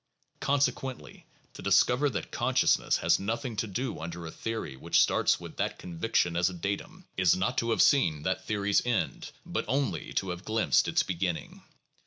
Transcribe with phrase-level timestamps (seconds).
[0.39, 5.57] Consequently to discover that consciousness has nothing to do under a theory which starts with
[5.57, 10.11] that conviction as a datum, is not to have seen that theory's end, but only
[10.13, 11.61] to have glimpsed its beginning.